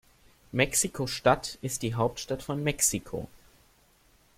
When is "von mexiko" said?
2.41-3.27